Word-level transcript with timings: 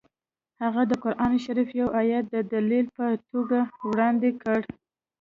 هغه 0.61 0.81
د 0.87 0.91
قران 1.03 1.31
شریف 1.45 1.69
یو 1.81 1.89
ایت 1.99 2.25
د 2.35 2.37
دلیل 2.53 2.85
په 2.97 3.05
توګه 3.31 3.59
وړاندې 3.89 4.29
کړ 4.41 4.59